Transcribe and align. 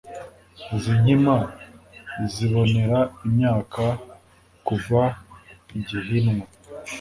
izi 0.75 0.93
nkima 1.01 1.35
zibonera 2.31 2.99
imyaka 3.27 3.83
kuva 4.65 5.01
igihinwa 5.77 6.45